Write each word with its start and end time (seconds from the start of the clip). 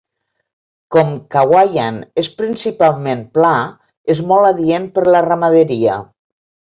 Com 0.93 1.09
Cawayan 1.33 1.99
és 2.21 2.29
principalment 2.39 3.21
pla, 3.39 3.51
és 4.15 4.23
molt 4.31 4.49
adient 4.53 4.89
per 4.97 5.05
la 5.17 5.21
ramaderia. 5.27 5.99